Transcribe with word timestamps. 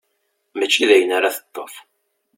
Mačči 0.57 0.83
dayen 0.89 1.15
ara 1.17 1.35
teṭṭef. 1.35 1.73